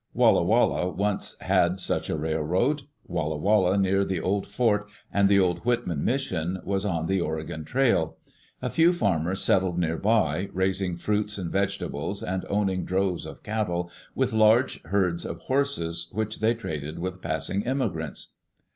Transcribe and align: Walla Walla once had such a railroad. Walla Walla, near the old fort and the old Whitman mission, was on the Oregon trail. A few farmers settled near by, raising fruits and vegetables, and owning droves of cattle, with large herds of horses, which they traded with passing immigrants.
Walla 0.15 0.41
Walla 0.43 0.89
once 0.89 1.37
had 1.41 1.79
such 1.79 2.09
a 2.09 2.17
railroad. 2.17 2.81
Walla 3.05 3.37
Walla, 3.37 3.77
near 3.77 4.03
the 4.03 4.19
old 4.19 4.47
fort 4.47 4.89
and 5.13 5.29
the 5.29 5.37
old 5.39 5.59
Whitman 5.59 6.03
mission, 6.03 6.59
was 6.63 6.83
on 6.85 7.05
the 7.05 7.21
Oregon 7.21 7.63
trail. 7.63 8.17
A 8.63 8.71
few 8.71 8.93
farmers 8.93 9.43
settled 9.43 9.77
near 9.77 9.97
by, 9.99 10.49
raising 10.53 10.97
fruits 10.97 11.37
and 11.37 11.51
vegetables, 11.51 12.23
and 12.23 12.45
owning 12.49 12.83
droves 12.83 13.27
of 13.27 13.43
cattle, 13.43 13.91
with 14.15 14.33
large 14.33 14.81
herds 14.85 15.23
of 15.23 15.37
horses, 15.41 16.07
which 16.11 16.39
they 16.39 16.55
traded 16.55 16.97
with 16.97 17.21
passing 17.21 17.61
immigrants. 17.61 18.33